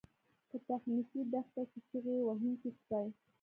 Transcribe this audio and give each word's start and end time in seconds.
په 0.49 0.55
تخنیکي 0.67 1.21
دښته 1.33 1.61
کې 1.69 1.79
چیغې 1.87 2.17
وهونکي 2.27 2.69
سپي 2.77 3.09